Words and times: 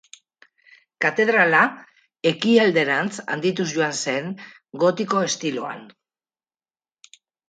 Katedrala 1.03 1.57
ekialderantz 2.29 3.11
handituz 3.33 3.65
joan 3.73 3.93
zen 4.05 4.31
gotiko 4.85 5.21
estiloan. 5.27 5.85